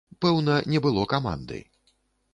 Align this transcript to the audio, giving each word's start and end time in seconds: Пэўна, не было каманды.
Пэўна, 0.23 0.55
не 0.75 0.81
было 0.87 1.05
каманды. 1.13 1.59